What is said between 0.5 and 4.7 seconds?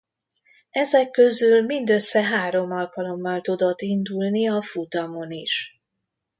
Ezek közül mindössze három alkalommal tudott indulni a